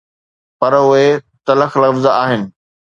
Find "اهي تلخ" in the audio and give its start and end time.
0.81-1.71